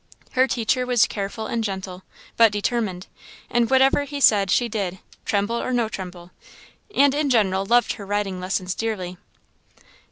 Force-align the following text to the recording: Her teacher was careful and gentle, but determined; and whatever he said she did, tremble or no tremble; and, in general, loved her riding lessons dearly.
Her 0.31 0.47
teacher 0.47 0.83
was 0.83 1.05
careful 1.05 1.45
and 1.45 1.63
gentle, 1.63 2.01
but 2.35 2.51
determined; 2.51 3.05
and 3.51 3.69
whatever 3.69 4.05
he 4.05 4.19
said 4.19 4.49
she 4.49 4.67
did, 4.67 4.97
tremble 5.25 5.57
or 5.61 5.71
no 5.71 5.89
tremble; 5.89 6.31
and, 6.95 7.13
in 7.13 7.29
general, 7.29 7.67
loved 7.67 7.93
her 7.93 8.05
riding 8.07 8.39
lessons 8.39 8.73
dearly. 8.73 9.17